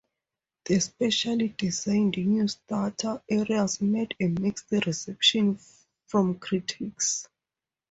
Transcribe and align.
The 0.65 0.79
specially 0.79 1.49
designed 1.49 2.17
new 2.17 2.47
starter 2.47 3.21
areas 3.29 3.79
met 3.81 4.15
a 4.19 4.29
mixed 4.29 4.71
reception 4.71 5.59
from 6.07 6.39
critics. 6.39 7.27